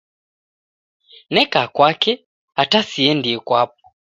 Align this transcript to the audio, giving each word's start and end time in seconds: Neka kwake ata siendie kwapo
Neka 1.33 1.61
kwake 1.75 2.11
ata 2.61 2.79
siendie 2.89 3.37
kwapo 3.47 3.81